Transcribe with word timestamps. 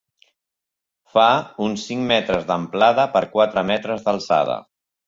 Fa 1.17 1.27
uns 1.67 1.85
cinc 1.91 2.09
metres 2.15 2.49
d'amplada 2.51 3.09
per 3.19 3.25
quatre 3.39 3.69
metres 3.73 4.07
d'alçada. 4.09 4.63